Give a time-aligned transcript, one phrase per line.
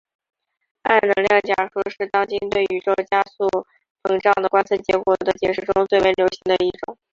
[0.81, 3.45] 暗能量假说是当今对宇宙加速
[4.01, 6.97] 膨胀的观测结果的解释中最为流行的一种。